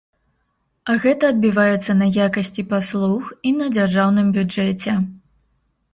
[0.93, 4.91] А гэта адбіваецца на якасці паслуг і на дзяржаўным бюджэце.